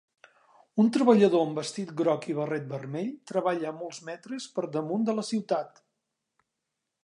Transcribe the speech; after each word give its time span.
Un 0.83 0.87
treballador 0.95 1.43
amb 1.47 1.59
vestit 1.61 1.91
groc 1.99 2.25
i 2.33 2.35
barret 2.39 2.65
vermell 2.73 3.13
treballa 3.33 3.69
a 3.73 3.77
molts 3.85 4.03
metres 4.11 4.51
per 4.57 4.67
damunt 4.79 5.07
de 5.11 5.19
la 5.19 5.29
ciutat. 5.33 5.81